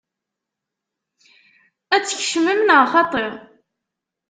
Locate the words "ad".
1.95-2.03